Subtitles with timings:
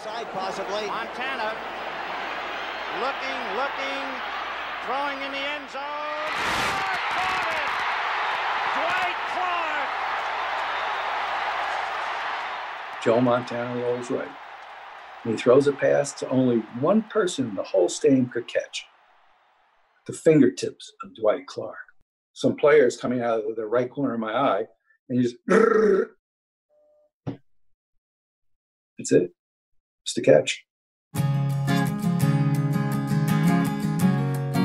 [0.00, 0.86] Outside, possibly.
[0.86, 1.52] Montana
[3.04, 4.08] looking, looking,
[4.86, 6.30] throwing in the end zone.
[6.40, 7.68] Clark caught it!
[8.80, 9.88] Dwight Clark!
[13.04, 14.30] Joe Montana rolls right.
[15.24, 18.86] And he throws a pass to only one person in the whole stadium could catch
[20.06, 21.76] the fingertips of Dwight Clark.
[22.32, 24.64] Some players coming out of the right corner of my eye,
[25.10, 25.36] and he just.
[28.96, 29.34] That's it.
[30.04, 30.64] It's the catch.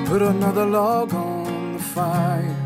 [0.08, 2.62] Put another log on the fire.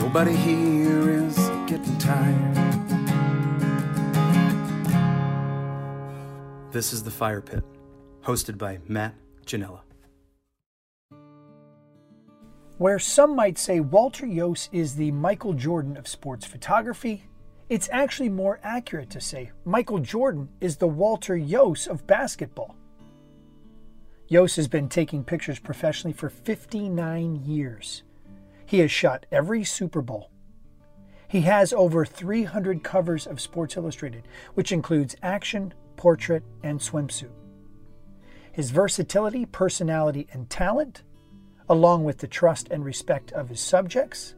[0.00, 1.36] Nobody here is
[1.66, 2.54] getting tired.
[6.72, 7.64] This is The Fire Pit,
[8.22, 9.80] hosted by Matt Ginella.
[12.78, 17.24] Where some might say Walter Iooss is the Michael Jordan of sports photography,
[17.68, 22.74] it's actually more accurate to say Michael Jordan is the Walter Iooss of basketball.
[24.30, 28.02] Iooss has been taking pictures professionally for 59 years.
[28.64, 30.30] He has shot every Super Bowl.
[31.26, 37.30] He has over 300 covers of Sports Illustrated, which includes action, portrait, and swimsuit.
[38.50, 41.02] His versatility, personality, and talent,
[41.68, 44.34] along with the trust and respect of his subjects,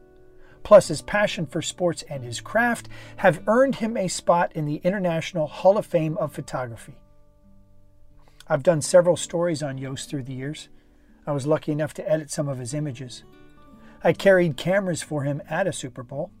[0.63, 4.81] plus his passion for sports and his craft, have earned him a spot in the
[4.83, 6.97] International Hall of Fame of Photography.
[8.47, 10.69] I've done several stories on Iooss through the years.
[11.25, 13.23] I was lucky enough to edit some of his images.
[14.03, 16.31] I carried cameras for him at a Super Bowl.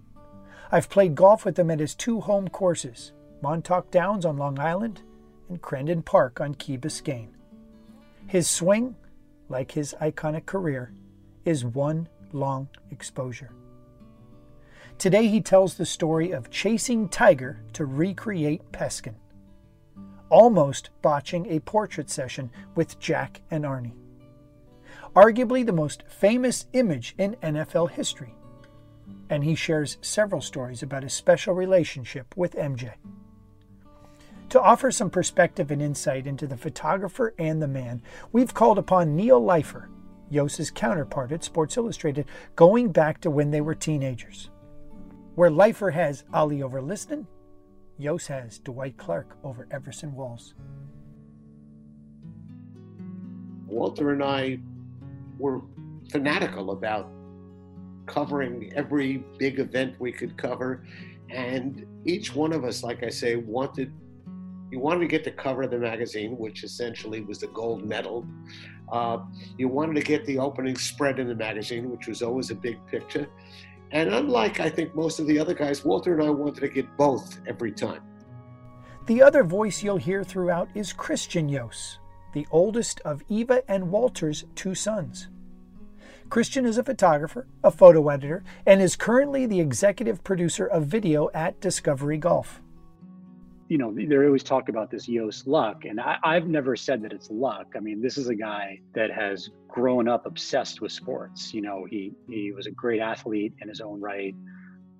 [0.71, 3.11] I've played golf with him at his two home courses,
[3.41, 5.01] Montauk Downs on Long Island
[5.47, 7.29] and Crandon Park on Key Biscayne.
[8.27, 8.95] His swing,
[9.49, 10.93] like his iconic career,
[11.45, 13.51] is one long exposure.
[15.01, 19.15] Today he tells the story of chasing Tiger to recreate Peskin,
[20.29, 23.95] almost botching a portrait session with Jack and Arnie.
[25.15, 28.35] Arguably the most famous image in NFL history.
[29.27, 32.93] And he shares several stories about his special relationship with MJ.
[34.49, 39.15] To offer some perspective and insight into the photographer and the man, we've called upon
[39.15, 39.87] Neil Leifer,
[40.31, 44.50] Iooss's counterpart at Sports Illustrated, going back to when they were teenagers.
[45.41, 47.25] Where Leifer has Ali over Liston,
[47.99, 50.53] Iooss has Dwight Clark over Everson Walls.
[53.65, 54.59] Walter and I
[55.39, 55.61] were
[56.11, 57.09] fanatical about
[58.05, 60.85] covering every big event we could cover.
[61.31, 63.91] And each one of us, like I say, wanted
[64.69, 68.27] you wanted to get the cover of the magazine, which essentially was the gold medal.
[68.91, 69.17] Uh,
[69.57, 72.77] you wanted to get the opening spread in the magazine, which was always a big
[72.85, 73.27] picture.
[73.91, 76.95] And unlike, I think, most of the other guys, Walter and I wanted to get
[76.97, 78.01] both every time.
[79.07, 81.97] The other voice you'll hear throughout is Christian Iooss,
[82.33, 85.27] the oldest of Eva and Walter's two sons.
[86.29, 91.29] Christian is a photographer, a photo editor, and is currently the executive producer of video
[91.33, 92.60] at Discovery Golf
[93.71, 97.13] you know, they always talk about this Iooss luck, and I, have never said that
[97.13, 97.67] it's luck.
[97.73, 101.53] I mean, this is a guy that has grown up obsessed with sports.
[101.53, 104.35] You know, he he was a great athlete in his own right,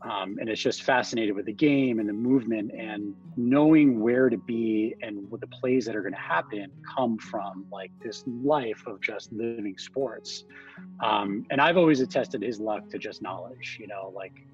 [0.04, 4.38] um, and it's just fascinated with the game and the movement and knowing where to
[4.38, 8.82] be and what the plays that are going to happen come from like this life
[8.88, 10.46] of just living sports.
[11.04, 13.76] Um, and I've always attested his luck to just knowledge.
[13.82, 14.48] You know, like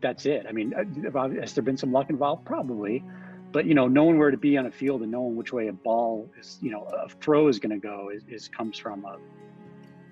[0.00, 0.46] that's it.
[0.48, 2.46] I mean, uh, has there been some luck involved?
[2.46, 3.04] Probably
[3.52, 5.72] but you know knowing where to be on a field and knowing which way a
[5.72, 9.18] ball is you know a throw is going to go is, is, comes from a,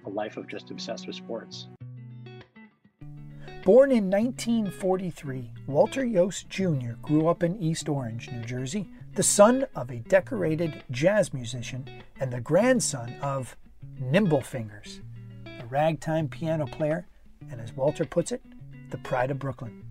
[0.06, 1.68] a life of just obsessed with sports.
[3.64, 9.66] Born in 1943 walter iooss jr grew up in east orange new jersey the son
[9.74, 11.86] of a decorated jazz musician
[12.20, 13.56] and the grandson of
[14.00, 15.00] nimble fingers
[15.60, 17.06] a ragtime piano player
[17.50, 18.40] and as walter puts it
[18.90, 19.84] the pride of brooklyn.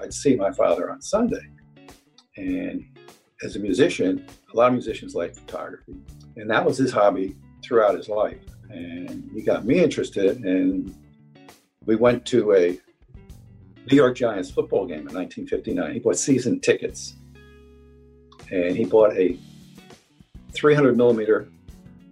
[0.00, 1.48] I'd see my father on sunday
[2.36, 2.84] and
[3.42, 5.96] as a musician, a lot of musicians like photography.
[6.36, 8.38] And that was his hobby throughout his life.
[8.70, 10.38] And he got me interested.
[10.44, 10.94] And
[11.84, 12.78] we went to a
[13.90, 15.92] New York Giants football game in 1959.
[15.92, 17.16] He bought season tickets.
[18.50, 19.38] And he bought a
[20.52, 21.48] 300 millimeter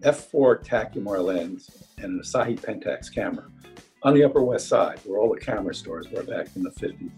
[0.00, 3.46] f4 Takumar lens and an Asahi Pentax camera
[4.02, 7.10] on the Upper West Side, where all the camera stores were back in the 50s.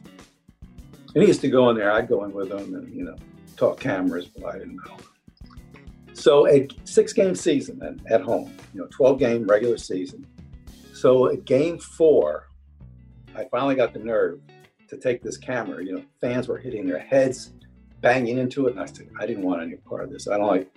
[1.17, 1.91] And he used to go in there.
[1.91, 3.17] I'd go in with him and, you know,
[3.57, 4.99] talk cameras, but I didn't know.
[6.13, 10.27] So a six game season at home, you know, 12 game regular season.
[10.93, 12.49] So at game four,
[13.35, 14.43] I finally got the nerve
[14.89, 15.83] to take this camera.
[15.83, 17.55] You know, fans were hitting their heads
[18.03, 18.73] banging into it.
[18.73, 20.29] And I said, I didn't want any part of this.
[20.29, 20.71] I don't like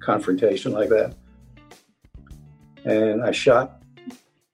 [0.00, 1.14] confrontation like that.
[2.84, 3.82] And I shot,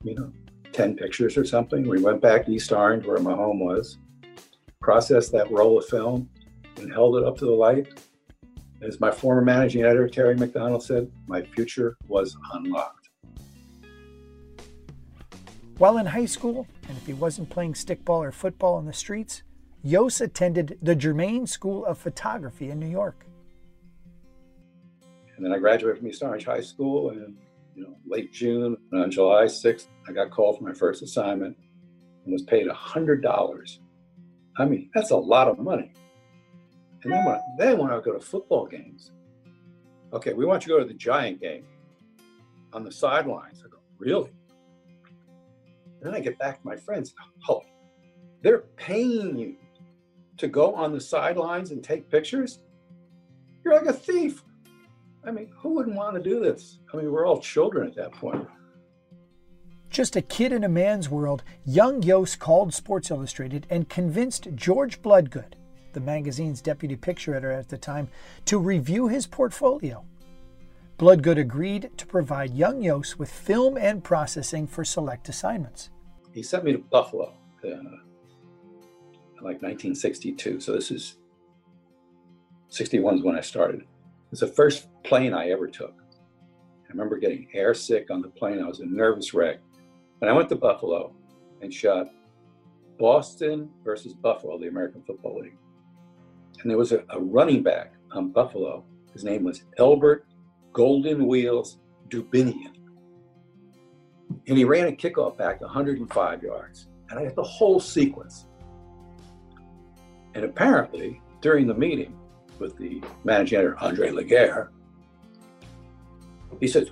[0.05, 0.33] you know,
[0.71, 1.89] 10 pictures or something.
[1.89, 3.99] We went back to East Orange, where my home was,
[4.85, 6.29] processed that roll of film,
[6.77, 7.89] and held it up to the light.
[8.83, 13.09] As my former managing editor, Terry McDonell, said, my future was unlocked.
[15.79, 19.43] While in high school, and if he wasn't playing stickball or football in the streets,
[19.87, 23.25] Iooss attended the Germain School of Photography in New York.
[25.35, 27.39] And then I graduated from East Orange High School in
[27.75, 28.77] you know, late June.
[28.93, 31.57] And on July 6th, I got called for my first assignment
[32.25, 33.79] and was paid $100.
[34.59, 35.93] I mean, that's a lot of money.
[37.03, 39.11] And then when, then when I go to football games,
[40.13, 41.65] okay, we want you to go to the Giant game
[42.73, 43.63] on the sidelines.
[43.65, 44.31] I go, really?
[46.01, 47.15] Then I get back to my friends.
[47.49, 47.63] Oh,
[48.43, 49.57] they're paying you
[50.37, 52.61] to go on the sidelines and take pictures?
[53.65, 54.43] You're like a thief.
[55.25, 56.81] I mean, who wouldn't want to do this?
[56.93, 58.47] I mean, we're all children at that point.
[59.95, 65.01] Just a kid in a man's world, young Iooss called Sports Illustrated and convinced George
[65.01, 65.55] Bloodgood,
[65.93, 68.09] the magazine's deputy picture editor at the time,
[68.47, 70.05] to review his portfolio.
[70.99, 75.91] Bloodgood agreed to provide young Iooss with film and processing for select assignments.
[76.33, 77.33] He sent me to Buffalo
[77.65, 77.69] uh,
[79.43, 80.59] like 1962.
[80.59, 81.19] So this is
[82.71, 83.83] 61 is when I started.
[83.83, 83.87] It
[84.33, 85.95] was the first plane I ever took.
[85.97, 88.61] I remember getting air sick on the plane.
[88.61, 89.61] I was a nervous wreck.
[90.21, 91.15] And I went to Buffalo
[91.61, 92.07] and shot
[92.99, 95.59] Boston versus Buffalo, the American Football League.
[96.63, 98.85] And there was a, a running back on Buffalo.
[99.13, 100.27] His name was Elbert
[100.73, 101.79] Golden Wheels
[102.09, 102.73] Dubenion.
[104.47, 106.89] And he ran a kickoff back 105 yards.
[107.11, 108.47] And I got the whole sequence.
[110.35, 112.19] And apparently, during the meeting
[112.59, 114.71] with the managing editor, Andre Laguerre,
[116.61, 116.91] he says,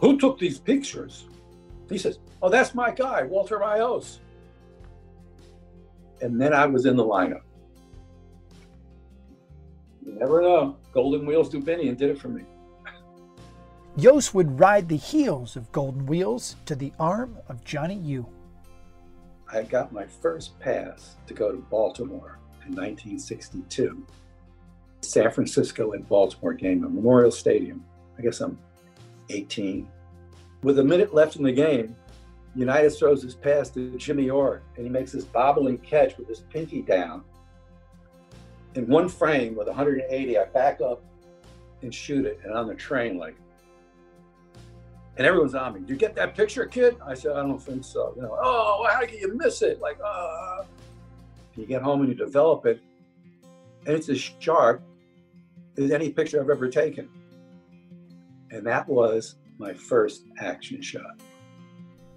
[0.00, 1.26] Who took these pictures?
[1.92, 4.20] He says, Oh, that's my guy, Walter Rios.
[6.20, 7.42] And then I was in the lineup.
[10.04, 10.76] You never know.
[10.92, 12.42] Golden Wheels Dubenion did it for me.
[13.98, 18.26] Iooss would ride the heels of Golden Wheels to the arm of Johnny U.
[19.52, 24.06] I got my first pass to go to Baltimore in 1962.
[25.02, 27.84] San Francisco and Baltimore game at Memorial Stadium.
[28.18, 28.58] I guess I'm
[29.28, 29.86] 18.
[30.62, 31.96] With a minute left in the game,
[32.54, 36.40] Unitas throws his pass to Jimmy Orr, and he makes this bobbling catch with his
[36.40, 37.24] pinky down.
[38.74, 41.02] In one frame with 180, I back up
[41.82, 43.34] and shoot it, and on the train, like,
[45.16, 45.80] and everyone's on me.
[45.80, 46.96] Do you get that picture, kid?
[47.04, 48.12] I said, I don't think so.
[48.16, 49.80] You know, oh, how can you miss it?
[49.80, 50.62] Like, uh,
[51.56, 52.80] you get home and you develop it,
[53.86, 54.80] and it's as sharp
[55.76, 57.08] as any picture I've ever taken.
[58.50, 61.20] And that was my first action shot.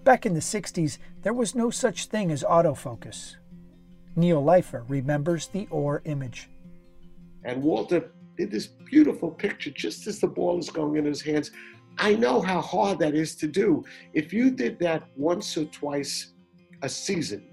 [0.04, 3.36] Back in the 60s, there was no such thing as autofocus.
[4.16, 6.50] Neil Leifer remembers the Orr image.
[7.44, 11.52] And Walter did this beautiful picture just as the ball is going in his hands.
[11.98, 13.84] I know how hard that is to do.
[14.14, 16.34] If you did that once or twice
[16.82, 17.44] a season,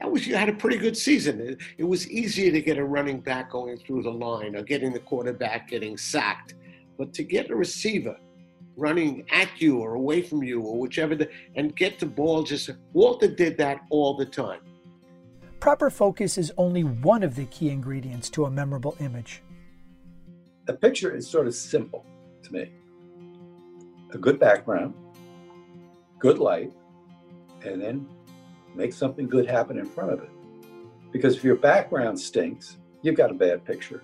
[0.00, 1.40] that was you had a pretty good season.
[1.40, 4.92] It, it, was easier to get a running back going through the line or getting
[4.92, 6.54] the quarterback getting sacked,
[6.98, 8.16] but to get a receiver
[8.76, 12.70] running at you or away from you or whichever, the, and get the ball just
[12.92, 14.60] Walter did that all the time.
[15.60, 19.42] Proper focus is only one of the key ingredients to a memorable image.
[20.66, 22.04] The picture is sort of simple
[22.42, 22.72] to me.
[24.12, 24.94] A good background,
[26.18, 26.72] good light,
[27.64, 28.06] and then
[28.74, 30.30] make something good happen in front of it.
[31.12, 34.02] Because if your background stinks, you've got a bad picture.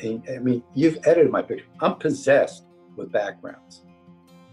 [0.00, 1.66] And, I mean, you've edited my picture.
[1.80, 2.63] I'm possessed
[2.96, 3.82] with backgrounds.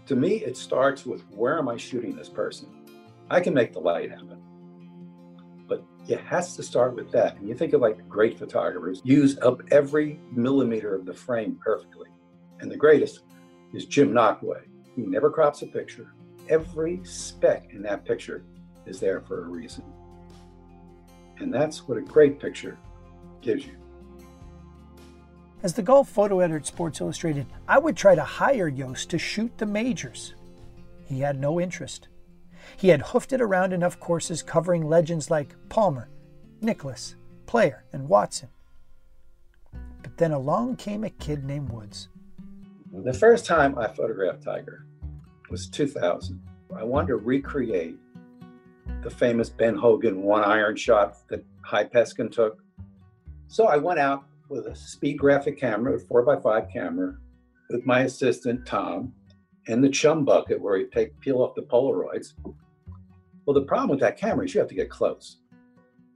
[0.06, 2.68] To me, it starts with where am I shooting this person?
[3.30, 4.42] I can make the light happen.
[5.68, 7.36] But it has to start with that.
[7.36, 12.08] And you think of like great photographers, use up every millimeter of the frame perfectly.
[12.60, 13.20] And the greatest
[13.72, 14.62] is Jim Nachtwey.
[14.94, 16.12] He never crops a picture.
[16.48, 18.44] Every speck in that picture
[18.86, 19.84] is there for a reason.
[21.38, 22.78] And that's what a great picture
[23.40, 23.81] gives you.
[25.62, 29.18] As the golf photo editor at Sports Illustrated, I would try to hire Iooss to
[29.18, 30.34] shoot the majors.
[31.04, 32.08] He had no interest.
[32.76, 36.08] He had hoofed it around enough courses covering legends like Palmer,
[36.60, 37.14] Nicklaus,
[37.46, 38.48] Player, and Watson.
[40.02, 42.08] But then along came a kid named Woods.
[42.92, 44.84] The first time I photographed Tiger
[45.48, 46.42] was 2000.
[46.76, 47.98] I wanted to recreate
[49.02, 52.62] the famous Ben Hogan one iron shot that Hy Peskin took
[53.46, 57.16] So I went out with a speed graphic camera, a four by five camera,
[57.70, 59.12] with my assistant Tom,
[59.66, 62.34] and the chum bucket where you take peel off the Polaroids.
[63.46, 65.38] Well, the problem with that camera is you have to get close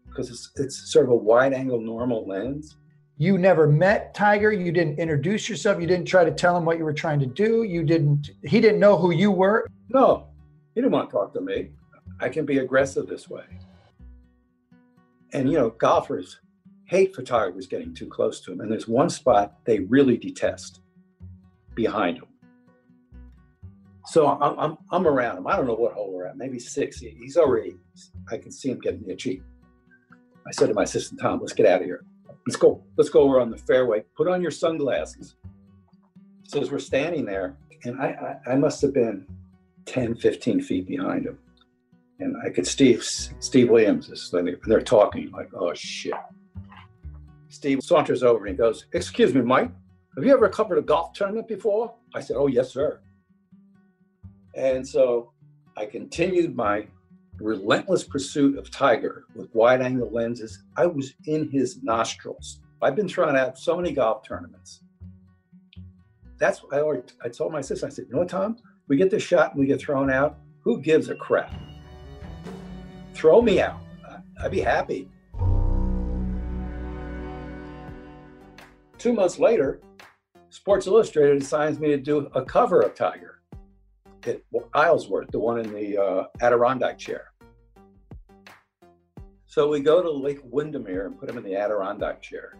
[0.07, 2.77] because it's it's sort of a wide angle normal lens.
[3.19, 4.53] You never met Tiger.
[4.53, 5.81] You didn't introduce yourself.
[5.81, 7.63] You didn't try to tell him what you were trying to do.
[7.63, 8.31] You didn't.
[8.45, 9.67] He didn't know who you were.
[9.89, 10.29] No,
[10.75, 11.71] he didn't want to talk to me.
[12.21, 13.45] I can be aggressive this way.
[15.33, 16.41] And you know, golfers
[16.87, 18.61] hate photographers getting too close to them.
[18.61, 20.81] And there's one spot they really detest
[21.75, 22.29] behind them.
[24.07, 25.47] So I'm, I'm, I'm around him.
[25.49, 27.01] I don't know what hole we're at, maybe six.
[27.01, 27.77] He's already,
[28.31, 29.43] I can see him getting itchy.
[30.47, 32.05] I said to my assistant, Tom, let's get out of here.
[32.47, 32.85] Let's go.
[32.97, 34.05] Let's go over on the fairway.
[34.17, 35.35] Put on your sunglasses.
[36.45, 39.27] So as we're standing there, and I, I, I must have been
[39.87, 41.39] 10, 15 feet behind him.
[42.21, 46.15] And I could Steve Steve Williams is they're talking like, oh shit.
[47.57, 49.71] Steve saunters over and he goes, Excuse me, Mike,
[50.15, 51.95] have you ever covered a golf tournament before?
[52.15, 53.01] I said, Oh, yes, sir.
[54.55, 55.33] And so
[55.77, 56.87] I continued my
[57.39, 60.63] relentless pursuit of Tiger with wide angle lenses.
[60.77, 62.61] I was in his nostrils.
[62.83, 64.83] I've been thrown out so many golf tournaments.
[66.39, 66.83] That's I,
[67.25, 68.59] I told my sister, I said, You know what, Tom?
[68.89, 70.39] We get this shot and we get thrown out.
[70.61, 71.55] Who gives a crap?
[73.15, 73.81] Throw me out.
[74.43, 75.09] I'd be happy.
[78.99, 79.81] Two months later,
[80.51, 83.43] Sports Illustrated assigns me to do a cover of Tiger
[84.27, 84.41] at
[84.75, 87.33] Isleworth, the one in the uh, Adirondack chair.
[89.45, 92.59] So we go to Lake Windermere and put him in the Adirondack chair.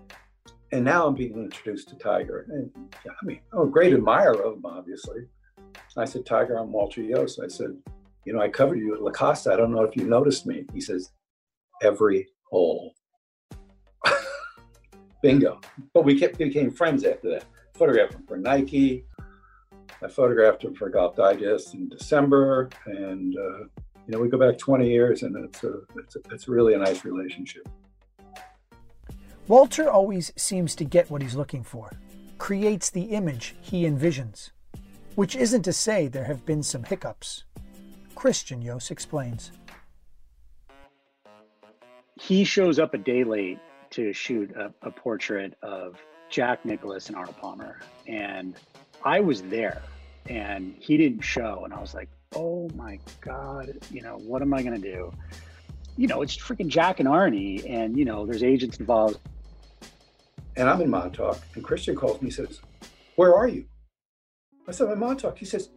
[0.73, 2.47] And now I'm being introduced to Tiger.
[2.51, 2.71] And
[3.07, 5.23] I mean, I'm a great admirer of him, obviously.
[5.97, 7.43] I said, Tiger, I'm Walter Iooss.
[7.43, 7.77] I said,
[8.25, 9.53] you know, I covered you at La Costa.
[9.53, 10.67] I don't know if you noticed me.
[10.73, 11.13] He says,
[11.83, 12.95] every hole.
[15.27, 15.61] Bingo.
[15.93, 17.45] But we kept, became friends after that.
[17.75, 19.05] Photographed him for Nike.
[20.01, 24.57] I photographed him for Golf Digest in December, and uh, you know we go back
[24.57, 27.69] 20 years, and it's a, it's, a, it's really a nice relationship.
[29.49, 31.91] Walter always seems to get what he's looking for,
[32.39, 34.51] creates the image he envisions,
[35.17, 37.45] which isn't to say there have been some hiccups.
[38.15, 39.51] Christian Iooss explains.
[42.21, 43.59] He shows up a day late
[43.97, 45.97] to shoot a, a portrait of
[46.29, 47.81] Jack Nicklaus and Arnold Palmer.
[48.07, 48.55] And
[49.03, 49.81] I was there
[50.29, 51.63] and he didn't show.
[51.65, 55.11] And I was like, oh my God, you know, what am I going to do?
[55.97, 59.19] You know, it's freaking Jack and Arnie, and, you know, there's agents involved.
[60.55, 62.61] And I'm in Montauk, and Christian calls me and says,
[63.15, 63.65] Where are you?
[64.69, 65.39] I said, I'm in Montauk.
[65.39, 65.71] He says,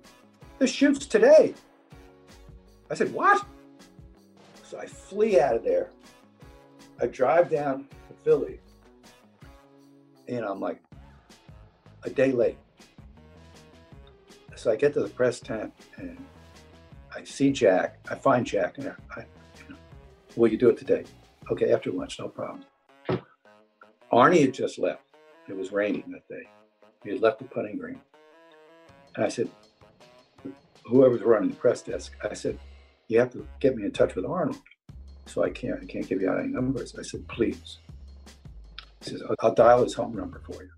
[0.58, 1.54] The shoot's today.
[2.92, 3.46] I said, What?
[4.64, 5.90] So I flee out of there.
[7.02, 7.88] I drive down
[8.24, 8.60] Philly.
[10.28, 10.82] And I'm like
[12.04, 12.58] a day late.
[14.56, 16.18] So I get to the press tent and
[17.16, 18.00] I see Jack.
[18.10, 18.98] I find Jack there.
[19.16, 19.76] I, you know,
[20.36, 21.06] will you do it today?
[21.52, 22.66] Okay, after lunch, no problem.
[24.12, 25.04] Arnie had just left.
[25.48, 26.48] It was raining that day.
[27.04, 28.02] He had left the putting green.
[29.16, 29.50] And I said,
[30.84, 32.60] whoever's running the press desk, I said,
[33.08, 34.60] you have to get me in touch with Arnold.
[35.26, 36.96] So I can't, I can't give you out any numbers.
[36.98, 37.80] I said, please.
[39.02, 40.70] He says, I'll, dial his home number for you.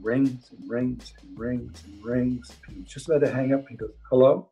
[0.00, 2.50] Rings and rings and rings and rings.
[2.66, 3.68] And he's just about to hang up.
[3.68, 4.48] He goes, hello?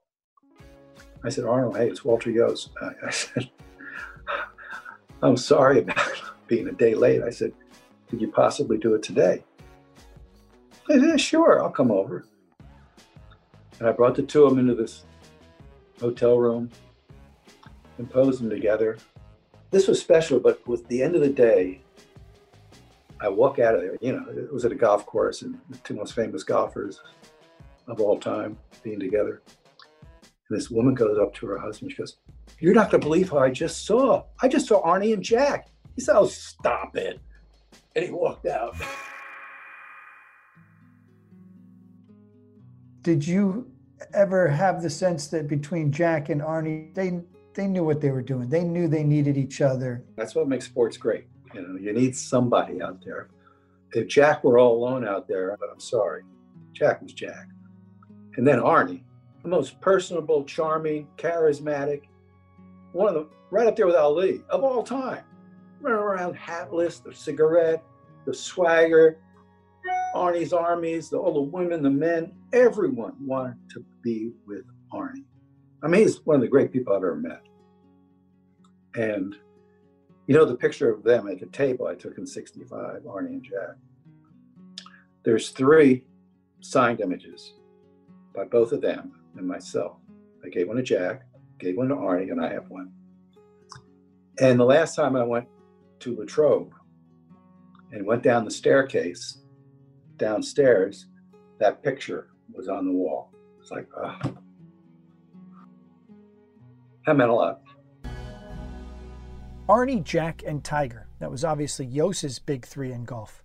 [1.25, 2.69] I said, Arnold, hey, it's Walter Iooss.
[3.07, 3.51] I, said,
[5.23, 6.13] I'm sorry about
[6.47, 7.23] being a day late.
[7.23, 7.53] I said,
[8.09, 9.45] could you possibly do it today?
[10.89, 12.25] I said, sure, I'll come over.
[13.79, 15.05] And I brought the two of them into this
[16.01, 16.71] hotel room
[17.99, 18.99] and posed them together.
[19.71, 21.81] This was special, but with the end of the day,
[23.21, 23.97] I walk out of there.
[24.01, 27.01] You know, it was at a golf course, and the two most famous golfers
[27.87, 29.43] of all time being together.
[30.49, 31.93] And this woman goes up to her husband.
[31.93, 32.17] She goes,
[32.59, 34.25] "You're not going to believe how I just saw.
[34.43, 37.21] I just saw Arnie and Jack." He said, "Oh, stop it!"
[37.95, 38.77] And he walked out.
[43.03, 43.71] Did you
[44.15, 47.21] ever have the sense that between Jack and Arnie, they
[47.55, 48.49] they knew what they were doing.
[48.49, 50.05] They knew they needed each other.
[50.17, 51.27] That's what makes sports great.
[51.55, 53.29] You know, you need somebody out there.
[53.93, 56.23] If Jack were all alone out there, but I'm sorry,
[56.73, 57.49] Jack was Jack.
[58.37, 59.03] And then Arnie,
[59.43, 62.03] the most personable, charming, charismatic,
[62.93, 65.25] one of them, right up there with Ali of all time.
[65.81, 67.83] Running around hatless, the cigarette,
[68.27, 69.19] the swagger,
[70.15, 75.25] Arnie's armies, the, all the women, the men, everyone wanted to be with Arnie.
[75.83, 77.43] I mean, he's one of the great people I've ever met.
[78.95, 79.37] And
[80.31, 83.43] You know, the picture of them at the table I took in 65, Arnie and
[83.43, 83.75] Jack.
[85.25, 86.05] There's three
[86.61, 87.55] signed images
[88.33, 89.97] by both of them and myself.
[90.45, 91.23] I gave one to Jack,
[91.59, 92.93] gave one to Arnie, and I have one.
[94.39, 95.49] And the last time I went
[95.99, 96.73] to Latrobe
[97.91, 99.39] and went down the staircase
[100.17, 101.07] downstairs,
[101.59, 103.33] that picture was on the wall.
[103.61, 104.21] It's like, ah.
[107.05, 107.63] That meant a lot.
[109.71, 111.07] Arnie, Jack, and Tiger.
[111.21, 113.45] That was obviously Iooss's big three in golf.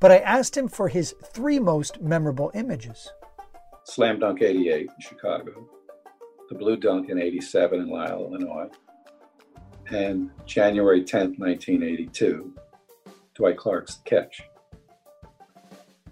[0.00, 3.12] But I asked him for his three most memorable images.
[3.84, 5.68] Slam Dunk 88 in Chicago,
[6.48, 8.70] the Blue Dunk in 87 in Lisle, Illinois,
[9.90, 12.54] and January 10th, 1982,
[13.34, 14.40] Dwight Clark's catch.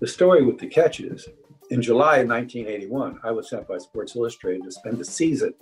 [0.01, 1.27] The story with the catch is
[1.71, 5.55] in July of 1981, I was sent by Sports Illustrated to spend a season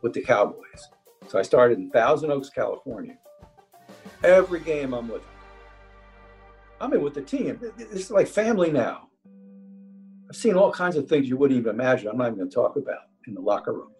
[0.00, 0.88] with the Cowboys.
[1.28, 3.16] So I started in Thousand Oaks, California.
[4.22, 5.30] Every game I'm with them.
[6.80, 7.58] I'm in with the team.
[7.78, 9.08] It's like family now.
[10.28, 12.08] I've seen all kinds of things you wouldn't even imagine.
[12.08, 13.90] I'm not even going to talk about in the locker room.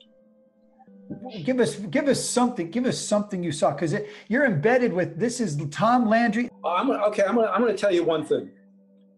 [1.45, 2.71] Give us, give us something.
[2.71, 3.95] Give us something you saw because
[4.29, 5.19] you're embedded with.
[5.19, 6.49] This is Tom Landry.
[6.65, 7.25] I'm gonna, okay.
[7.25, 8.51] I'm going I'm to tell you one thing.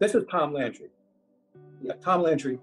[0.00, 0.88] This is Tom Landry.
[1.80, 2.58] Yeah, Tom Landry.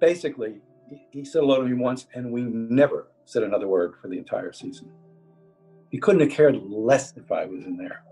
[0.00, 4.08] Basically, he, he said hello to me once, and we never said another word for
[4.08, 4.90] the entire season.
[5.90, 8.02] He couldn't have cared less if I was in there.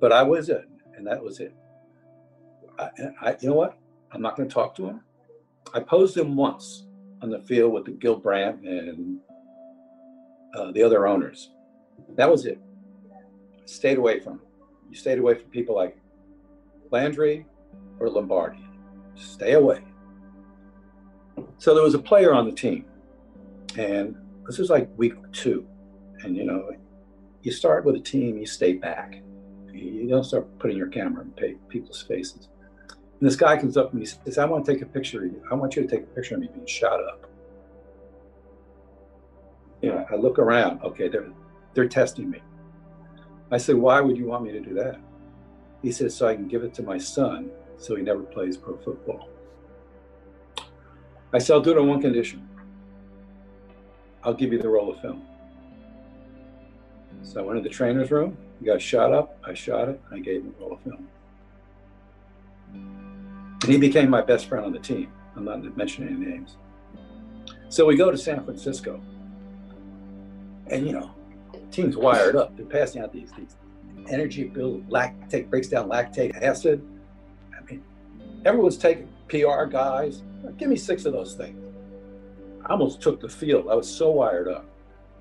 [0.00, 0.64] But I was in,
[0.96, 1.52] and that was it.
[2.78, 2.88] I,
[3.20, 3.76] I, you know what?
[4.12, 5.00] I'm not going to talk to him.
[5.74, 6.86] I posed him once
[7.20, 9.18] on the field with the Gil Brandt and
[10.54, 11.50] uh, the other owners.
[12.14, 12.60] That was it.
[13.64, 14.40] stayed away from him.
[14.88, 15.96] You stayed away from people like
[16.92, 17.44] Landry
[17.98, 18.64] or Lombardi.
[19.16, 19.82] Stay away.
[21.58, 22.84] So there was a player on the team
[23.76, 25.66] and this was like week two.
[26.22, 26.70] And you know,
[27.42, 29.22] you start with a team, you stay back.
[29.72, 32.48] You don't start putting your camera in people's faces.
[32.88, 35.32] And this guy comes up and he says, I want to take a picture of
[35.32, 35.42] you.
[35.50, 37.30] I want you to take a picture of me being shot up.
[39.82, 41.30] You know, I look around, okay, they're
[41.74, 42.42] they're testing me.
[43.50, 45.00] I said, Why would you want me to do that?
[45.82, 48.76] He says, So I can give it to my son so he never plays pro
[48.76, 49.28] football.
[51.32, 52.48] I said, I'll do it on one condition.
[54.22, 55.22] I'll give you the roll of film.
[57.22, 60.42] So I went to the trainer's room, got shot up, I shot it, I gave
[60.42, 61.08] him a roll of film.
[63.62, 65.12] And he became my best friend on the team.
[65.36, 66.56] I'm not mentioning any names.
[67.68, 69.00] So we go to San Francisco.
[70.68, 71.10] And you know,
[71.70, 72.56] team's wired up.
[72.56, 73.56] They're passing out these, these
[74.08, 76.86] energy build lactate, breaks down lactate acid.
[77.56, 77.82] I mean,
[78.44, 80.22] everyone's taking PR guys.
[80.56, 81.69] Give me six of those things.
[82.70, 83.66] I almost took the field.
[83.68, 84.64] I was so wired up.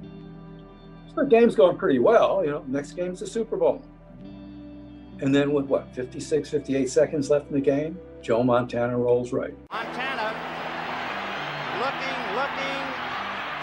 [0.03, 2.45] So the game's going pretty well.
[2.45, 3.81] You know, next game's the Super Bowl.
[5.21, 9.55] And then with what, 56, 58 seconds left in the game, Joe Montana rolls right.
[9.71, 10.35] Montana
[11.79, 12.85] looking, looking,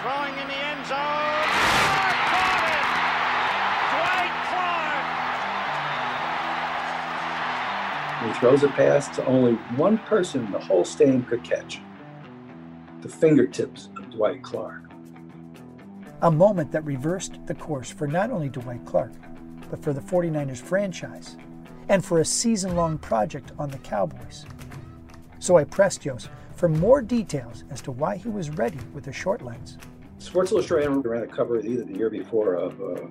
[0.03, 1.47] throwing in the end zone.
[3.95, 5.07] Dwight Clark.
[8.35, 11.81] He throws a pass to only one person the whole stadium could catch
[13.07, 14.83] the fingertips of Dwight Clark.
[16.23, 19.13] A moment that reversed the course for not only Dwight Clark,
[19.71, 21.37] but for the 49ers franchise
[21.89, 24.45] and for a season long project on the Cowboys.
[25.39, 29.13] So I pressed Iooss for more details as to why he was ready with a
[29.13, 29.79] short lens.
[30.19, 33.07] Sports Illustrated ran a cover either the year before of uh,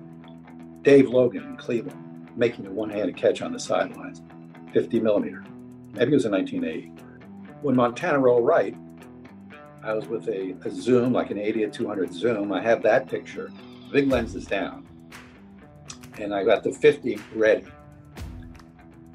[0.82, 2.02] Dave Logan in Cleveland
[2.36, 4.20] making a one handed catch on the sidelines,
[4.74, 5.42] 50 millimeter.
[5.94, 6.92] Maybe it was in 1980.
[7.62, 8.76] When Montana rolled right,
[9.86, 12.52] I was with a, a zoom, like an 80 to 200 zoom.
[12.52, 13.52] I have that picture,
[13.92, 14.84] big lenses down.
[16.18, 17.64] And I got the 50 ready.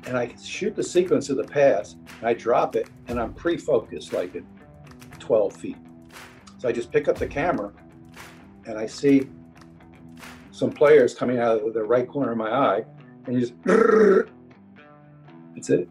[0.06, 3.58] And I shoot the sequence of the pass, and I drop it, and I'm pre
[3.58, 4.44] focused like at
[5.20, 5.78] 12 feet.
[6.58, 7.74] So I just pick up the camera
[8.66, 9.28] and I see
[10.52, 12.86] some players coming out of the right corner of my eye,
[13.26, 13.54] and you just,
[15.56, 15.90] that's it.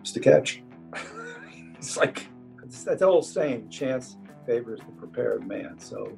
[0.00, 0.62] It's the catch.
[1.78, 2.26] it's like,
[2.72, 5.78] it's that old saying, chance favors the prepared man.
[5.78, 6.16] So,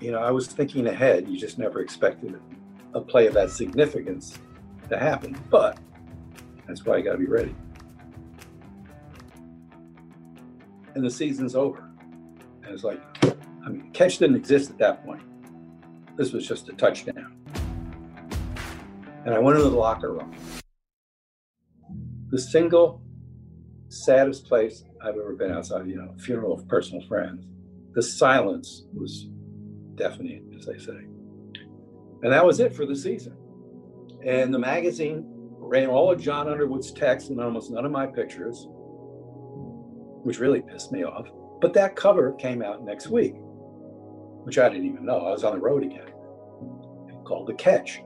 [0.00, 1.28] you know, I was thinking ahead.
[1.28, 2.40] You just never expected
[2.94, 4.38] a play of that significance
[4.88, 5.38] to happen.
[5.50, 5.78] But
[6.66, 7.54] that's why you got to be ready.
[10.94, 11.90] And the season's over.
[12.62, 15.22] And it's like, I mean, catch didn't exist at that point.
[16.16, 17.36] This was just a touchdown.
[19.26, 20.34] And I went into the locker room.
[22.30, 23.02] The single
[23.92, 27.44] saddest place I've ever been outside, you know, funeral of personal friends.
[27.94, 29.28] The silence was
[29.96, 30.98] deafening, as they say.
[32.22, 33.36] And that was it for the season.
[34.24, 38.66] And the magazine ran all of John Underwood's text and almost none of my pictures,
[40.22, 41.28] which really pissed me off.
[41.60, 45.26] But that cover came out next week, which I didn't even know.
[45.26, 46.10] I was on the road again,
[47.24, 48.02] called The Catch.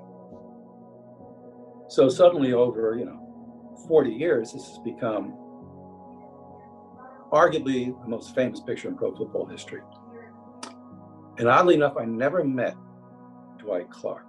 [1.89, 5.37] So suddenly, over, you know, 40 years, this has become
[7.37, 9.83] arguably the most famous picture in pro football history.
[11.39, 12.75] And oddly enough, I never met
[13.59, 14.27] Dwight Clark,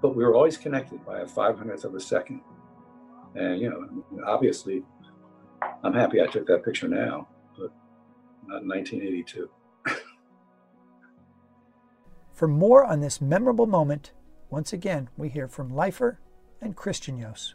[0.00, 2.42] but we were always connected by a 500th of a second.
[3.34, 4.82] And, you know, obviously,
[5.82, 7.72] I'm happy I took that picture now, but
[8.46, 9.50] not in 1982.
[12.32, 14.12] For more on this memorable moment,
[14.48, 16.16] once again, we hear from Leifer
[16.60, 17.54] and Christian Iooss.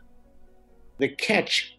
[0.97, 1.74] The catch,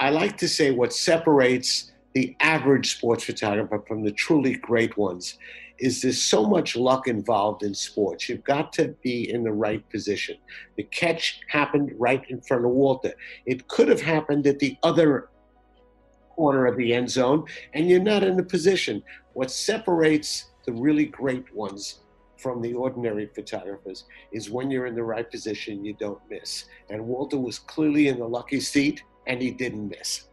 [0.00, 5.36] I like to say what separates the average sports photographer from the truly great ones
[5.78, 8.26] is there's so much luck involved in sports.
[8.26, 10.38] You've got to be in the right position.
[10.76, 13.12] The catch happened right in front of Walter.
[13.44, 15.28] It could have happened at the other
[16.30, 19.02] corner of the end zone, and you're not in the position.
[19.34, 22.00] What separates the really great ones
[22.38, 26.64] from the ordinary photographers is when you're in the right position, you don't miss.
[26.88, 30.28] And Walter was clearly in the lucky seat, and he didn't miss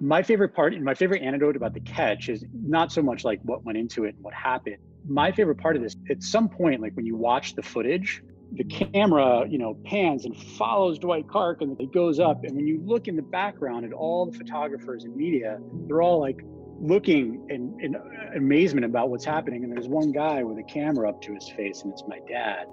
[0.00, 3.40] my favorite part and my favorite anecdote about the catch is not so much like
[3.42, 4.78] what went into it and what happened.
[5.06, 8.22] My favorite part of this, at some point, like when you watch the footage,
[8.52, 12.44] the camera, you know, pans and follows Dwight Clark and it goes up.
[12.44, 16.20] And when you look in the background at all the photographers and media, they're all
[16.20, 16.42] like
[16.80, 17.96] looking in, in
[18.36, 19.64] amazement about what's happening.
[19.64, 22.66] And there's one guy with a camera up to his face, and it's my dad.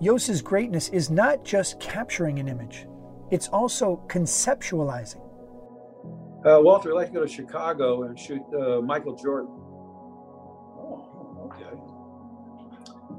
[0.00, 2.86] Iooss's greatness is not just capturing an image,
[3.30, 5.20] it's also conceptualizing.
[6.46, 9.50] Uh, Walter, I'd like to go to Chicago and shoot uh, Michael Jordan.
[10.78, 11.76] Oh, okay.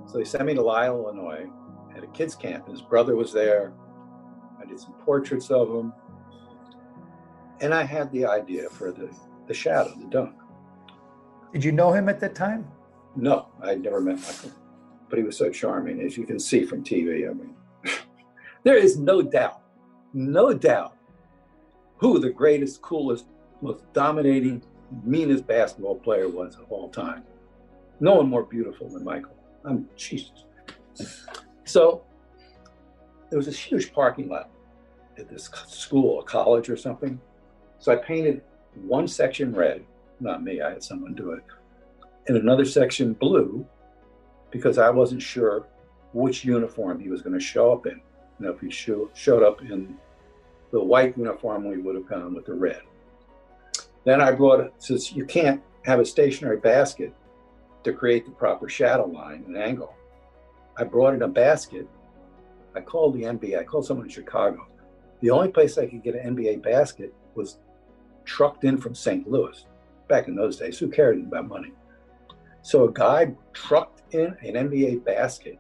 [0.08, 1.48] So they sent me to Lisle, Illinois,
[1.96, 2.70] at a kids' camp.
[2.70, 3.74] His brother was there.
[4.60, 5.94] I did some portraits of him.
[7.60, 9.14] And I had the idea for the,
[9.48, 10.34] the shadow, the dunk.
[11.52, 12.66] Did you know him at that time?
[13.18, 14.52] No, I'd never met Michael.
[15.10, 17.30] But he was so charming, as you can see from TV.
[17.30, 17.56] I mean,
[18.64, 19.62] there is no doubt
[20.14, 20.96] no doubt
[21.98, 23.26] who the greatest, coolest,
[23.62, 24.64] most dominating,
[25.04, 27.24] meanest basketball player was of all time.
[28.00, 29.36] No one more beautiful than Michael.
[29.66, 30.46] I'm Jesus.
[31.66, 32.04] So
[33.30, 34.50] there was this huge parking lot
[35.18, 37.20] at this school, a college or something.
[37.80, 38.42] So I painted
[38.76, 39.84] one section red,
[40.20, 41.44] not me, I had someone do it,
[42.28, 43.66] and another section blue
[44.52, 45.66] because I wasn't sure
[46.14, 48.02] which uniform he was going to show up in.
[48.40, 49.98] You know, if he show, showed up in
[50.72, 52.82] the white uniform, we would have gone with the red.
[54.06, 57.14] Then I brought, since you can't have a stationary basket
[57.84, 59.94] to create the proper shadow line and angle,
[60.78, 61.88] I brought in a basket.
[62.76, 64.68] I called the NBA, I called someone in Chicago.
[65.22, 67.58] The only place I could get an NBA basket was
[68.24, 69.30] trucked in from St.
[69.30, 69.66] Louis.
[70.08, 71.74] Back in those days, who cared about money?
[72.62, 75.60] So a guy trucked in an NBA basket,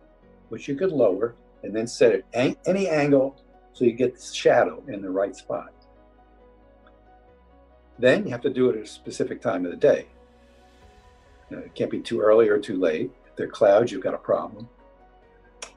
[0.49, 3.41] which you could lower and then set at any angle
[3.73, 5.73] so you get the shadow in the right spot.
[7.97, 10.07] Then you have to do it at a specific time of the day.
[11.51, 13.11] It can't be too early or too late.
[13.27, 14.69] If there are clouds, you've got a problem.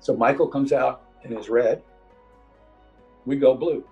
[0.00, 1.82] So Michael comes out in his red.
[3.24, 3.85] We go blue.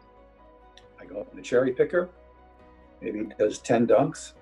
[1.01, 2.11] I go up in the cherry picker.
[3.01, 4.33] Maybe does 10 dunks.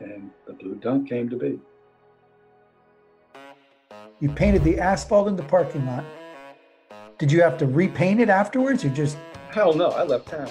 [0.00, 1.58] And the blue dunk came to be.
[4.20, 6.04] You painted the asphalt in the parking lot.
[7.18, 9.16] Did you have to repaint it afterwards or just?
[9.50, 10.50] Hell no, I left town.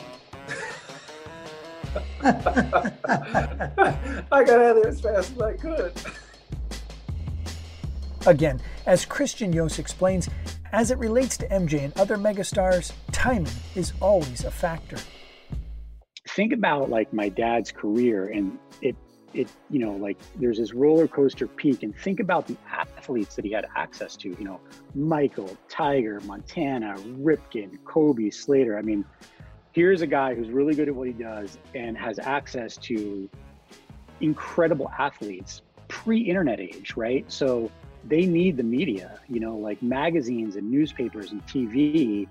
[4.31, 5.93] I got out of there as fast as I could.
[8.25, 10.27] Again, as Christian Iooss explains,
[10.73, 14.97] as it relates to MJ and other megastars, timing is always a factor.
[16.29, 18.59] Think about like my dad's career and
[19.33, 23.45] it you know like there's this roller coaster peak and think about the athletes that
[23.45, 24.59] he had access to you know
[24.95, 28.77] michael tiger montana ripken kobe slater.
[28.77, 29.05] I mean
[29.73, 33.29] here's a guy who's really good at what he does and has access to
[34.21, 37.29] incredible athletes pre-internet age right?
[37.31, 37.71] So
[38.05, 42.27] they need the media you know like magazines and newspapers and tv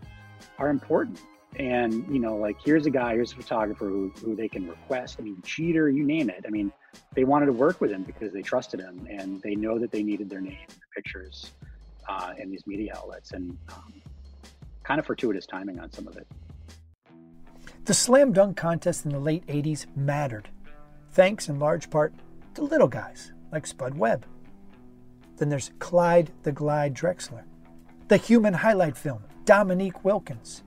[0.58, 1.20] are important.
[1.58, 5.16] And you know like here's a guy here's a photographer who, who they can request.
[5.18, 6.44] I mean Jeter you name it.
[6.46, 6.72] I mean
[7.14, 10.02] they wanted to work with him because they trusted him and they know that they
[10.02, 11.52] needed their name their pictures
[12.08, 13.32] uh, in these media outlets.
[13.32, 14.02] And um,
[14.86, 16.26] kind of fortuitous timing on some of it.
[17.86, 20.48] The slam dunk contest in the late 80s mattered
[21.12, 22.14] thanks in large part
[22.54, 24.26] to little guys like spud webb.
[25.38, 27.44] Then there's Clyde the Glide Drexler,
[28.08, 30.62] the human highlight film, Dominique Wilkins.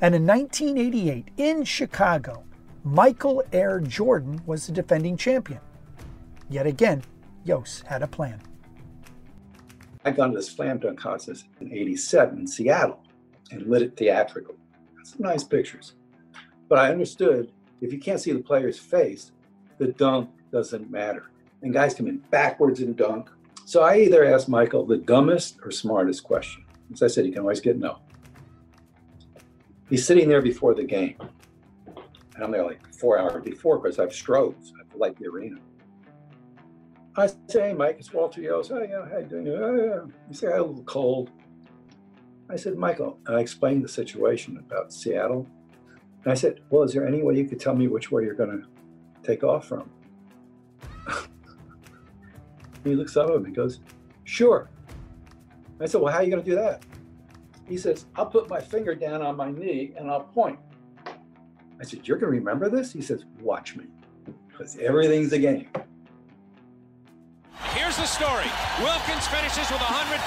[0.00, 2.44] And in 1988, in Chicago,
[2.84, 5.60] Michael Air Jordan was the defending champion.
[6.48, 7.02] Yet again,
[7.46, 8.40] Iooss had a plan.
[10.04, 13.02] I'd gone to the slam dunk contest in 87 in Seattle
[13.50, 14.54] and lit it theatrical.
[15.02, 15.92] Some nice pictures.
[16.68, 19.32] But I understood if you can't see the player's face,
[19.78, 21.30] the dunk doesn't matter.
[21.62, 23.28] And guys come in backwards and dunk.
[23.66, 26.64] So I either asked Michael the dumbest or smartest question.
[26.92, 27.98] As I said, you can always get no.
[29.90, 31.16] He's sitting there before the game.
[32.40, 34.72] And I'm there like four hours before because I have strobes.
[34.72, 35.56] I light the arena.
[37.14, 38.70] I say, Mike, it's Walter Iooss.
[38.70, 39.48] Oh, yeah, how you doing?
[39.48, 40.10] Oh, yeah.
[40.26, 41.32] You say, I'm a little cold.
[42.48, 45.46] I said, Michael, I explained the situation about Seattle.
[46.24, 48.32] And I said, well, is there any way you could tell me which way you're
[48.32, 48.66] going to
[49.22, 49.90] take off from?
[52.84, 53.80] he looks up at me and goes,
[54.24, 54.70] sure.
[55.78, 56.86] I said, well, how are you going to do that?
[57.68, 60.58] He says, I'll put my finger down on my knee and I'll point.
[61.80, 62.92] I said, you're going to remember this?
[62.92, 63.86] He says, watch me,
[64.48, 65.66] because everything's a game.
[67.72, 68.50] Here's the story.
[68.84, 70.20] Wilkins finishes with 145.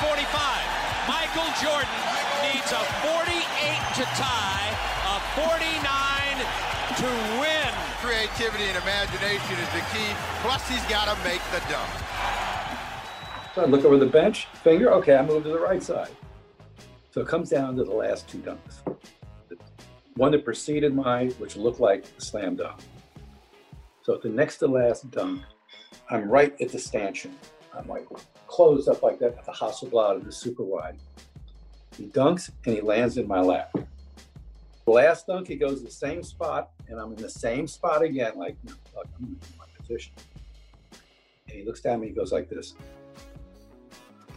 [1.05, 2.01] Michael Jordan
[2.41, 3.37] needs a 48
[4.01, 4.69] to tie,
[5.13, 6.41] a 49
[6.97, 7.69] to win.
[8.01, 10.09] Creativity and imagination is the key.
[10.41, 11.89] Plus, he's got to make the dunk.
[13.53, 16.09] So I look over the bench, finger, okay, I move to the right side.
[17.11, 18.81] So it comes down to the last two dunks.
[20.15, 22.79] One that preceded mine, which looked like a slam dunk.
[24.03, 25.41] So at the next to last dunk,
[26.09, 27.35] I'm right at the stanchion.
[27.75, 28.05] I'm like
[28.47, 30.97] closed up like that at the Hasselblad of the super wide.
[31.97, 33.73] He dunks and he lands in my lap.
[34.85, 38.57] Last dunk, he goes the same spot, and I'm in the same spot again, like,
[38.95, 40.13] like I'm in my position.
[41.47, 42.75] And he looks down at me, he goes like this.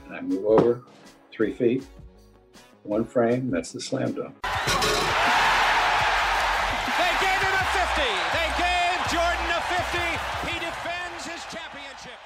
[0.05, 0.85] And I move over
[1.33, 1.85] three feet,
[2.85, 4.37] one frame, that's the slam dunk.
[7.97, 9.99] They gave Jordan a 50.
[10.53, 12.19] He defends his championship.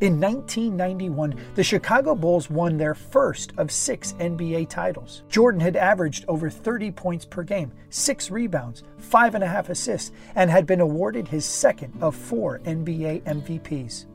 [0.00, 5.22] In 1991, the Chicago Bulls won their first of six NBA titles.
[5.28, 10.10] Jordan had averaged over 30 points per game, six rebounds, five and a half assists,
[10.34, 14.06] and had been awarded his second of four NBA MVPs.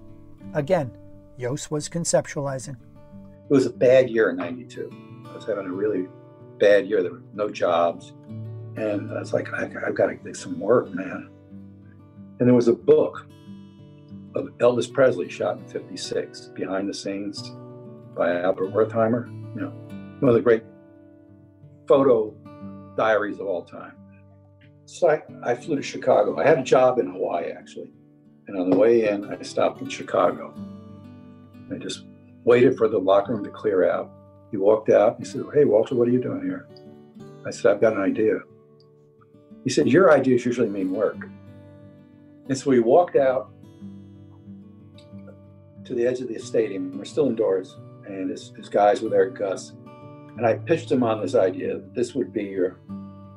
[0.54, 0.92] Again,
[1.40, 2.76] Iooss was conceptualizing.
[3.50, 4.92] It was a bad year in 92.
[5.30, 6.08] I was having a really
[6.60, 7.02] bad year.
[7.02, 8.12] There were no jobs.
[8.78, 11.30] And I was like, I, I've got to get some work, man.
[12.40, 13.28] And there was a book
[14.36, 17.52] of Elvis Presley shot in 56, Behind the Scenes
[18.16, 19.28] by Albert Wertheimer.
[19.56, 19.70] You know,
[20.20, 20.64] one of the great
[21.88, 22.32] photo
[22.96, 23.94] diaries of all time.
[24.86, 26.40] So I, I flew to Chicago.
[26.40, 27.92] I had a job in Hawaii, actually.
[28.48, 30.54] And on the way in, I stopped in Chicago.
[31.74, 32.06] I just
[32.44, 34.12] waited for the locker room to clear out.
[34.52, 35.18] He walked out.
[35.18, 36.68] He said, Hey, Walter, what are you doing here?
[37.46, 38.40] I said, I've got an idea.
[39.68, 41.28] He said, Your ideas usually mean work.
[42.48, 43.50] And so we walked out
[45.84, 46.98] to the edge of the stadium.
[46.98, 47.76] We're still indoors,
[48.06, 49.74] and his, guys were there, Gus.
[50.38, 52.80] And I pitched him on this idea that this would be your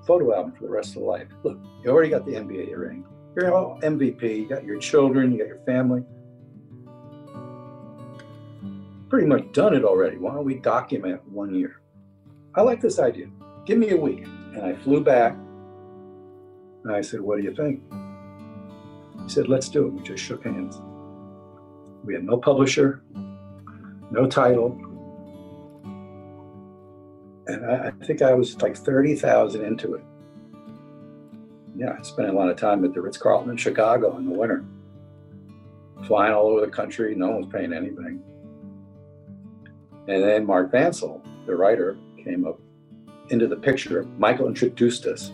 [0.07, 1.27] photo album for the rest of life.
[1.43, 3.05] Look, you already got the NBA ring.
[3.35, 4.23] You're all MVP.
[4.23, 5.33] You got your children.
[5.33, 6.05] You got your family.
[9.09, 10.17] Pretty much done it already.
[10.17, 11.81] Why don't we document one year?
[12.55, 13.27] I like this idea.
[13.67, 14.27] Give me a week.
[14.55, 15.37] And I flew back.
[16.85, 17.83] And I said, What do you think?
[19.23, 19.93] He said, Let's do it.
[19.93, 20.81] We just shook hands.
[22.05, 23.03] We had no publisher,
[24.11, 24.79] no title.
[27.47, 30.05] And I, I think I was like 30,000 into it.
[31.77, 34.33] Yeah, I spent a lot of time at the Ritz Carlton in Chicago in the
[34.33, 34.65] winter,
[36.07, 37.15] flying all over the country.
[37.15, 38.23] No one was paying anything.
[40.09, 42.59] And then Mark Vancil, the writer, came up
[43.29, 44.05] into the picture.
[44.19, 45.33] Michael introduced us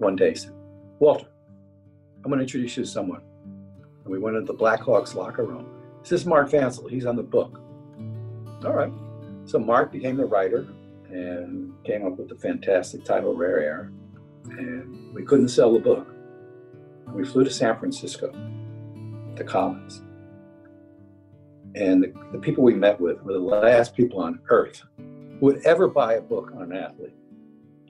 [0.00, 0.34] one day.
[0.34, 0.52] Said,
[0.98, 1.26] Walter,
[2.24, 3.22] I'm going to introduce you to someone.
[4.04, 5.66] And we went into the Blackhawks locker room.
[6.02, 6.90] This is Mark Vancil.
[6.90, 7.60] He's on the book.
[8.64, 8.92] All right.
[9.44, 10.66] So Mark became the writer
[11.10, 13.92] and came up with the fantastic title Rare Air.
[14.50, 16.08] And we couldn't sell the book.
[17.08, 18.32] We flew to San Francisco,
[19.34, 20.02] the Commons.
[21.74, 25.64] And the, the people we met with were the last people on earth who would
[25.64, 27.14] ever buy a book on an athlete.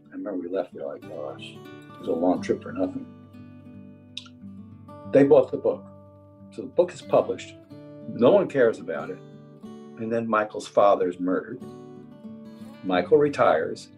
[0.09, 1.57] I remember we left there like, gosh,
[2.01, 3.07] was a long trip for nothing.
[5.13, 5.85] They bought the book.
[6.53, 7.55] So the book is published.
[8.09, 9.19] No one cares about it.
[9.63, 11.63] And then Michael's father is murdered.
[12.83, 13.89] Michael retires.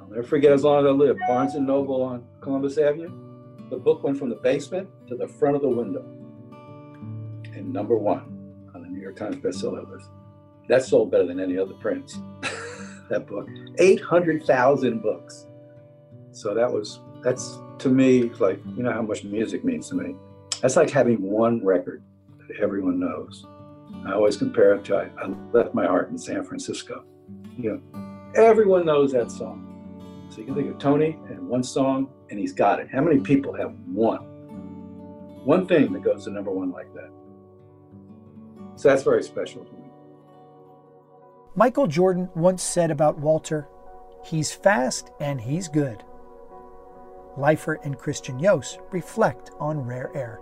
[0.00, 1.16] I'll never forget as long as I live.
[1.26, 3.10] Barnes and Noble on Columbus Avenue.
[3.70, 6.04] The book went from the basement to the front of the window.
[7.52, 10.08] and number one on the New York Times bestseller list.
[10.68, 12.18] That sold better than any other prints.
[13.10, 15.46] that book, 800,000 books.
[16.36, 20.14] So that was, that's to me, like, you know how much music means to me.
[20.60, 22.02] That's like having one record
[22.46, 23.46] that everyone knows.
[24.04, 27.04] I always compare it to I, I Left My Heart in San Francisco.
[27.56, 30.28] You know, everyone knows that song.
[30.28, 32.88] So you can think of Tony and one song, and he's got it.
[32.92, 34.20] How many people have one?
[35.42, 37.10] One thing that goes to number one like that.
[38.74, 39.84] So that's very special to me.
[41.54, 43.68] Michael Jordan once said about Walter,
[44.22, 46.04] he's fast and he's good.
[47.36, 50.40] Leifer and Christian Iooss reflect on Rare Air.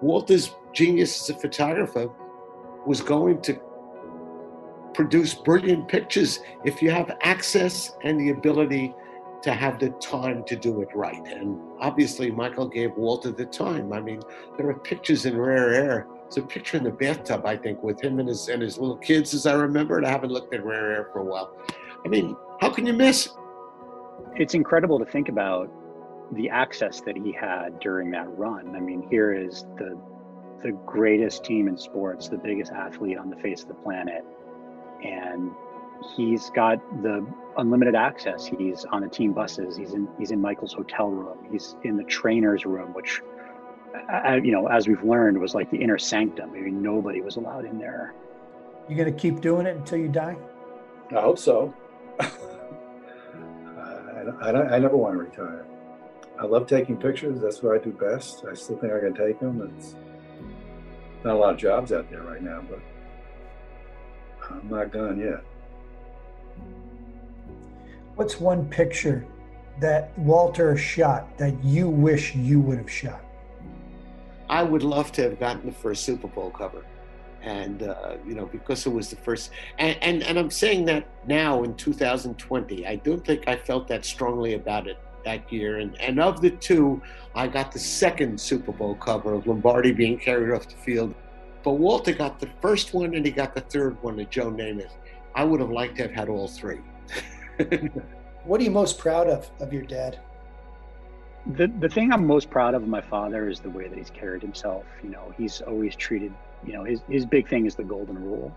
[0.00, 2.08] Walter's genius as a photographer
[2.86, 3.60] was going to
[4.94, 8.94] produce brilliant pictures if you have access and the ability
[9.42, 11.24] to have the time to do it right.
[11.28, 13.92] And obviously, Michael gave Walter the time.
[13.92, 14.20] I mean,
[14.56, 16.06] there are pictures in Rare Air.
[16.26, 18.96] It's a picture in the bathtub, I think, with him and his and his little
[18.96, 19.96] kids, as I remember.
[19.96, 21.56] And I haven't looked at Rare Air for a while.
[22.04, 23.30] I mean, how can you miss?
[24.34, 25.70] It's incredible to think about
[26.32, 28.74] the access that he had during that run.
[28.76, 29.98] I mean, here is the
[30.62, 34.24] the greatest team in sports, the biggest athlete on the face of the planet,
[35.04, 35.52] and
[36.16, 37.24] he's got the
[37.56, 38.46] unlimited access.
[38.46, 39.76] He's on the team buses.
[39.76, 41.38] He's in he's in Michael's hotel room.
[41.50, 43.22] He's in the trainer's room, which,
[44.42, 46.52] you know, as we've learned, was like the inner sanctum.
[46.52, 48.14] Maybe nobody was allowed in there.
[48.88, 50.36] You gonna keep doing it until you die?
[51.10, 51.74] I hope so.
[52.20, 52.26] I,
[54.40, 55.64] I, I never want to retire.
[56.40, 57.40] I love taking pictures.
[57.40, 58.44] That's what I do best.
[58.48, 59.72] I still think I can take them.
[59.76, 59.96] It's
[61.24, 62.78] not a lot of jobs out there right now, but
[64.48, 65.42] I'm not done yet.
[68.14, 69.26] What's one picture
[69.80, 73.24] that Walter shot that you wish you would have shot?
[74.48, 76.84] I would love to have gotten the first Super Bowl cover.
[77.42, 81.06] And, uh, you know, because it was the first, and, and, and I'm saying that
[81.26, 82.86] now in 2020.
[82.86, 85.78] I don't think I felt that strongly about it that year.
[85.78, 87.00] And, and of the two,
[87.34, 91.14] I got the second Super Bowl cover of Lombardi being carried off the field.
[91.62, 94.92] But Walter got the first one and he got the third one of Joe Namath.
[95.34, 96.80] I would have liked to have had all three.
[98.44, 100.20] what are you most proud of of your dad?
[101.54, 104.42] The the thing I'm most proud of my father is the way that he's carried
[104.42, 104.84] himself.
[105.02, 106.32] You know, he's always treated.
[106.66, 108.54] You know, his his big thing is the golden rule,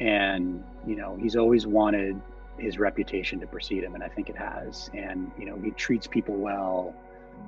[0.00, 2.20] and you know he's always wanted
[2.58, 4.90] his reputation to precede him, and I think it has.
[4.94, 6.94] And you know, he treats people well.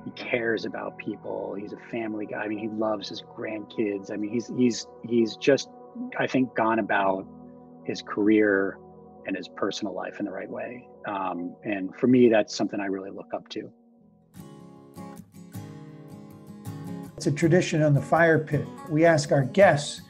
[0.05, 1.55] He cares about people.
[1.55, 2.43] He's a family guy.
[2.43, 4.13] I mean, he loves his grandkids.
[4.13, 5.69] I mean, he's he's he's just
[6.19, 7.27] I think gone about
[7.85, 8.79] his career
[9.27, 10.89] and his personal life in the right way.
[11.07, 13.71] Um, and for me, that's something I really look up to.
[17.17, 18.67] It's a tradition on the fire pit.
[18.89, 20.01] We ask our guests,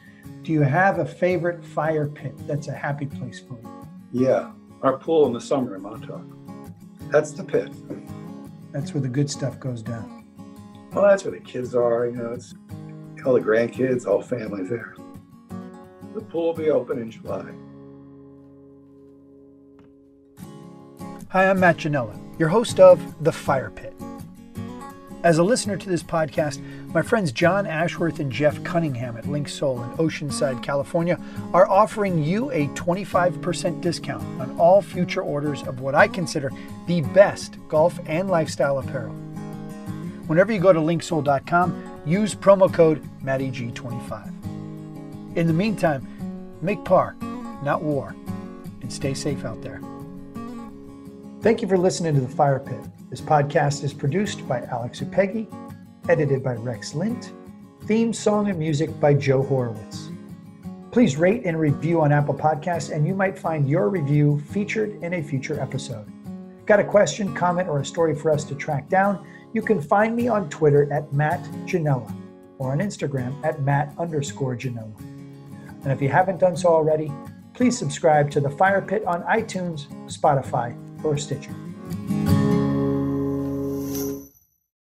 [0.43, 3.87] do you have a favorite fire pit that's a happy place for you?
[4.13, 6.25] Yeah, our pool in the summer in Montauk.
[7.11, 7.71] That's the pit.
[8.71, 10.25] That's where the good stuff goes down.
[10.91, 12.07] Well, that's where the kids are.
[12.07, 12.55] You know, it's
[13.25, 14.95] all the grandkids, all families there.
[16.15, 17.51] The pool will be open in July.
[21.29, 23.93] Hi, I'm Matt Ginella, your host of The Fire Pit.
[25.23, 26.59] As a listener to this podcast,
[26.95, 31.19] my friends John Ashworth and Jeff Cunningham at Linksoul in Oceanside, California,
[31.53, 36.51] are offering you a 25% discount on all future orders of what I consider
[36.87, 39.13] the best golf and lifestyle apparel.
[40.25, 45.37] Whenever you go to linksoul.com, use promo code MattyG25.
[45.37, 46.07] In the meantime,
[46.63, 47.15] make par,
[47.63, 48.15] not war,
[48.81, 49.81] and stay safe out there.
[51.41, 52.79] Thank you for listening to The Fire Pit.
[53.11, 55.45] This podcast is produced by Alex Upegui,
[56.07, 57.33] edited by Rex Lint,
[57.83, 60.09] theme song and music by Joe Horowitz.
[60.91, 65.15] Please rate and review on Apple Podcasts, and you might find your review featured in
[65.15, 66.09] a future episode.
[66.65, 69.27] Got a question, comment, or a story for us to track down?
[69.51, 72.15] You can find me on Twitter at Matt Ginella
[72.59, 74.97] or on Instagram at Matt underscore Ginella.
[75.83, 77.11] And if you haven't done so already,
[77.53, 81.53] please subscribe to The Fire Pit on iTunes, Spotify, or Stitcher.